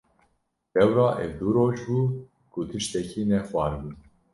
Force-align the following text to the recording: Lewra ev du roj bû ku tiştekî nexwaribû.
Lewra 0.75 1.05
ev 1.25 1.31
du 1.41 1.47
roj 1.55 1.75
bû 1.85 1.99
ku 2.51 2.59
tiştekî 2.69 3.21
nexwaribû. 3.29 3.89